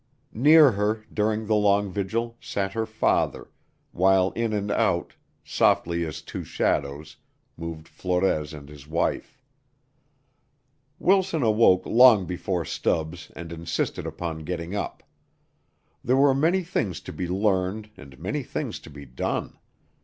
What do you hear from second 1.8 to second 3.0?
vigil, sat her